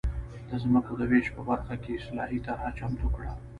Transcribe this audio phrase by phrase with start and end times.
[0.49, 3.31] د ځمکو د وېش په برخه کې اصلاحي طرحه چمتو کړه.